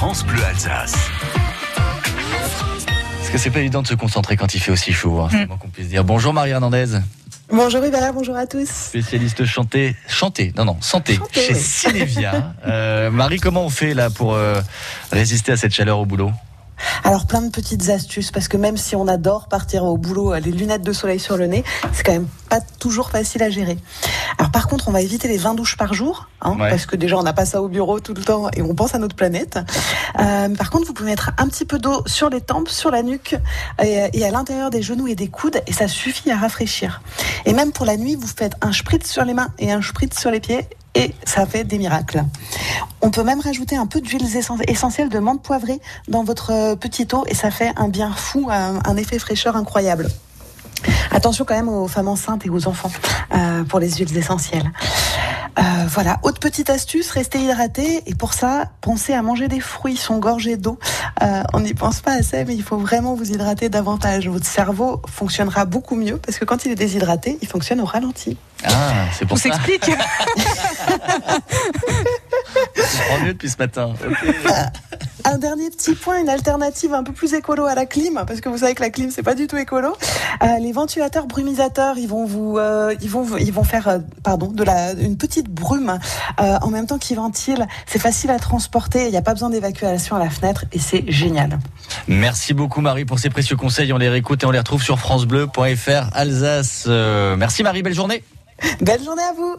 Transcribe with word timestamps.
France 0.00 0.24
Bleu 0.24 0.42
Alsace. 0.42 0.94
Parce 3.18 3.28
que 3.30 3.36
c'est 3.36 3.50
pas 3.50 3.58
évident 3.60 3.82
de 3.82 3.86
se 3.86 3.92
concentrer 3.94 4.34
quand 4.34 4.54
il 4.54 4.58
fait 4.58 4.72
aussi 4.72 4.94
chaud, 4.94 5.20
hein, 5.20 5.28
c'est 5.30 5.36
Mm. 5.36 5.40
le 5.42 5.46
moins 5.48 5.56
qu'on 5.58 5.68
puisse 5.68 5.88
dire. 5.88 6.04
Bonjour 6.04 6.32
Marie 6.32 6.52
Hernandez, 6.52 6.86
Bonjour 7.52 7.84
Hubert, 7.84 8.14
bonjour 8.14 8.34
à 8.34 8.46
tous. 8.46 8.66
spécialiste 8.66 9.44
chanté, 9.44 9.94
chanté, 10.08 10.54
non 10.56 10.64
non, 10.64 10.78
santé, 10.80 11.16
Chanté, 11.16 11.40
chez 11.42 11.52
oui. 11.52 11.60
Cinevia. 11.60 12.54
Euh, 12.66 13.10
Marie, 13.10 13.40
comment 13.40 13.62
on 13.66 13.68
fait 13.68 13.92
là 13.92 14.08
pour 14.08 14.32
euh, 14.32 14.62
résister 15.12 15.52
à 15.52 15.58
cette 15.58 15.74
chaleur 15.74 15.98
au 15.98 16.06
boulot? 16.06 16.32
Alors 17.04 17.26
plein 17.26 17.42
de 17.42 17.50
petites 17.50 17.88
astuces 17.90 18.30
parce 18.30 18.48
que 18.48 18.56
même 18.56 18.76
si 18.76 18.96
on 18.96 19.08
adore 19.08 19.48
partir 19.48 19.84
au 19.84 19.96
boulot, 19.96 20.32
euh, 20.34 20.40
les 20.40 20.52
lunettes 20.52 20.82
de 20.82 20.92
soleil 20.92 21.18
sur 21.20 21.36
le 21.36 21.46
nez, 21.46 21.64
c'est 21.92 22.02
quand 22.04 22.12
même 22.12 22.28
pas 22.48 22.60
toujours 22.78 23.10
facile 23.10 23.42
à 23.42 23.50
gérer. 23.50 23.78
Alors 24.38 24.50
par 24.50 24.66
contre, 24.68 24.88
on 24.88 24.92
va 24.92 25.00
éviter 25.00 25.28
les 25.28 25.36
20 25.38 25.54
douches 25.54 25.76
par 25.76 25.94
jour, 25.94 26.28
hein, 26.40 26.56
Ouais. 26.58 26.70
parce 26.70 26.86
que 26.86 26.96
déjà 26.96 27.16
on 27.16 27.22
n'a 27.22 27.32
pas 27.32 27.46
ça 27.46 27.62
au 27.62 27.68
bureau 27.68 28.00
tout 28.00 28.14
le 28.14 28.22
temps 28.22 28.48
et 28.56 28.62
on 28.62 28.74
pense 28.74 28.94
à 28.94 28.98
notre 28.98 29.14
planète. 29.16 29.58
Euh, 30.18 30.48
par 30.56 30.70
contre, 30.70 30.86
vous 30.86 30.92
pouvez 30.94 31.10
mettre 31.10 31.30
un 31.38 31.48
petit 31.48 31.64
peu 31.64 31.78
d'eau 31.78 32.02
sur 32.06 32.28
les 32.30 32.40
tempes, 32.40 32.68
sur 32.68 32.90
la 32.90 33.02
nuque 33.02 33.36
et, 33.82 34.08
et 34.12 34.24
à 34.24 34.30
l'intérieur 34.30 34.70
des 34.70 34.82
genoux 34.82 35.06
et 35.06 35.14
des 35.14 35.28
coudes 35.28 35.60
et 35.66 35.72
ça 35.72 35.88
suffit 35.88 36.30
à 36.30 36.36
rafraîchir. 36.36 37.02
Et 37.46 37.52
même 37.52 37.72
pour 37.72 37.86
la 37.86 37.96
nuit, 37.96 38.16
vous 38.16 38.26
faites 38.28 38.54
un 38.60 38.72
spritz 38.72 39.08
sur 39.10 39.24
les 39.24 39.34
mains 39.34 39.48
et 39.58 39.72
un 39.72 39.82
spritz 39.82 40.18
sur 40.18 40.30
les 40.30 40.40
pieds 40.40 40.66
et 41.00 41.14
ça 41.24 41.46
fait 41.46 41.64
des 41.64 41.78
miracles. 41.78 42.22
On 43.00 43.10
peut 43.10 43.22
même 43.22 43.40
rajouter 43.40 43.76
un 43.76 43.86
peu 43.86 44.00
d'huiles 44.00 44.26
essen- 44.36 44.62
essentielles 44.68 45.08
de 45.08 45.18
menthe 45.18 45.42
poivrée 45.42 45.80
dans 46.08 46.24
votre 46.24 46.52
euh, 46.52 46.76
petit 46.76 47.08
eau 47.12 47.24
et 47.26 47.34
ça 47.34 47.50
fait 47.50 47.72
un 47.76 47.88
bien 47.88 48.12
fou, 48.12 48.48
un, 48.50 48.80
un 48.84 48.96
effet 48.96 49.18
fraîcheur 49.18 49.56
incroyable. 49.56 50.08
Attention 51.10 51.44
quand 51.46 51.54
même 51.54 51.68
aux 51.68 51.88
femmes 51.88 52.08
enceintes 52.08 52.46
et 52.46 52.50
aux 52.50 52.66
enfants 52.66 52.90
euh, 53.34 53.64
pour 53.64 53.80
les 53.80 53.90
huiles 53.90 54.16
essentielles. 54.16 54.70
Euh, 55.58 55.62
voilà, 55.88 56.18
autre 56.22 56.38
petite 56.38 56.70
astuce, 56.70 57.10
restez 57.10 57.38
hydraté 57.40 58.02
et 58.06 58.14
pour 58.14 58.34
ça, 58.34 58.66
pensez 58.80 59.12
à 59.12 59.22
manger 59.22 59.48
des 59.48 59.60
fruits, 59.60 59.94
ils 59.94 59.98
sont 59.98 60.18
gorgés 60.18 60.56
d'eau. 60.56 60.78
Euh, 61.22 61.42
on 61.52 61.60
n'y 61.60 61.74
pense 61.74 62.00
pas 62.00 62.12
assez, 62.12 62.44
mais 62.44 62.54
il 62.54 62.62
faut 62.62 62.76
vraiment 62.76 63.14
vous 63.14 63.30
hydrater 63.30 63.68
davantage. 63.68 64.28
Votre 64.28 64.46
cerveau 64.46 65.02
fonctionnera 65.08 65.64
beaucoup 65.64 65.96
mieux 65.96 66.18
parce 66.18 66.38
que 66.38 66.44
quand 66.44 66.64
il 66.64 66.72
est 66.72 66.76
déshydraté, 66.76 67.38
il 67.42 67.48
fonctionne 67.48 67.80
au 67.80 67.84
ralenti. 67.84 68.36
Ah, 68.64 69.06
c'est 69.18 69.26
pour 69.26 69.38
ça. 69.38 69.44
s'explique. 69.44 69.90
Mieux 73.18 73.32
depuis 73.32 73.50
ce 73.50 73.58
matin. 73.58 73.92
Un 75.24 75.38
dernier 75.38 75.68
petit 75.70 75.94
point, 75.94 76.18
une 76.18 76.28
alternative 76.28 76.94
un 76.94 77.02
peu 77.02 77.12
plus 77.12 77.34
écolo 77.34 77.66
à 77.66 77.74
la 77.74 77.84
clim, 77.84 78.24
parce 78.26 78.40
que 78.40 78.48
vous 78.48 78.58
savez 78.58 78.74
que 78.74 78.82
la 78.82 78.90
clim 78.90 79.10
c'est 79.10 79.22
pas 79.22 79.34
du 79.34 79.46
tout 79.46 79.56
écolo. 79.56 79.94
Euh, 80.42 80.58
les 80.60 80.72
ventilateurs 80.72 81.26
brumisateurs, 81.26 81.98
ils 81.98 82.08
vont 82.08 82.24
vous, 82.24 82.56
euh, 82.58 82.94
ils 83.02 83.10
vont, 83.10 83.36
ils 83.36 83.52
vont 83.52 83.64
faire, 83.64 83.88
euh, 83.88 83.98
pardon, 84.22 84.48
de 84.48 84.64
la, 84.64 84.92
une 84.92 85.16
petite 85.18 85.48
brume 85.48 85.98
en 86.38 86.68
même 86.68 86.86
temps 86.86 86.98
qu'ils 86.98 87.16
ventilent. 87.16 87.66
C'est 87.86 87.98
facile 87.98 88.30
à 88.30 88.38
transporter, 88.38 89.04
il 89.04 89.10
n'y 89.10 89.16
a 89.16 89.22
pas 89.22 89.34
besoin 89.34 89.50
d'évacuation 89.50 90.16
à 90.16 90.18
la 90.18 90.30
fenêtre 90.30 90.64
et 90.72 90.78
c'est 90.78 91.04
génial. 91.10 91.58
Merci 92.08 92.54
beaucoup 92.54 92.80
Marie 92.80 93.04
pour 93.04 93.18
ces 93.18 93.30
précieux 93.30 93.56
conseils. 93.56 93.92
On 93.92 93.98
les 93.98 94.08
réécoute 94.08 94.42
et 94.42 94.46
on 94.46 94.50
les 94.50 94.58
retrouve 94.58 94.82
sur 94.82 94.98
francebleu.fr 94.98 96.10
Alsace. 96.14 96.86
Merci 96.86 97.62
Marie, 97.62 97.82
belle 97.82 97.94
journée. 97.94 98.24
Belle 98.80 99.02
journée 99.02 99.22
à 99.22 99.32
vous. 99.32 99.56